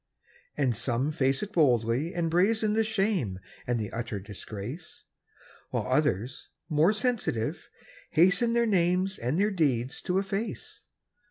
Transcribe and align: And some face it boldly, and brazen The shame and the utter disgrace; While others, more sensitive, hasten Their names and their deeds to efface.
And 0.57 0.75
some 0.75 1.11
face 1.11 1.43
it 1.43 1.53
boldly, 1.53 2.15
and 2.15 2.31
brazen 2.31 2.73
The 2.73 2.83
shame 2.83 3.37
and 3.67 3.79
the 3.79 3.91
utter 3.91 4.19
disgrace; 4.19 5.03
While 5.69 5.85
others, 5.85 6.49
more 6.69 6.91
sensitive, 6.91 7.69
hasten 8.09 8.53
Their 8.53 8.65
names 8.65 9.19
and 9.19 9.39
their 9.39 9.51
deeds 9.51 10.01
to 10.01 10.17
efface. 10.17 10.81